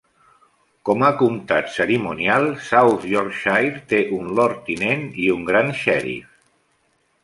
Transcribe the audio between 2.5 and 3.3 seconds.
South